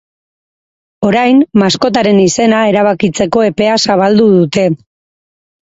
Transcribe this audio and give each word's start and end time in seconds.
Orain, 1.09 1.43
maskotaren 1.63 2.23
izena 2.23 2.63
erabakitzeko 2.73 3.47
epea 3.53 3.79
zabaldu 3.87 4.31
dute. 4.39 4.71